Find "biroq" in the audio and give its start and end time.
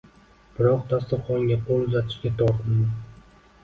0.59-0.87